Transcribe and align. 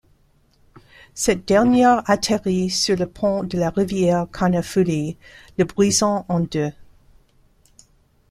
Cette 1.13 1.47
dernière 1.47 2.01
atterrit 2.09 2.71
sur 2.71 2.95
le 2.95 3.05
pont 3.05 3.43
de 3.43 3.55
la 3.59 3.69
rivière 3.69 4.25
Karnaphuli, 4.33 5.15
le 5.59 5.63
brisant 5.65 6.25
en 6.27 6.39
deux. 6.39 6.71